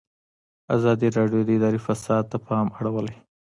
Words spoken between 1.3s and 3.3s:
د اداري فساد ته پام اړولی.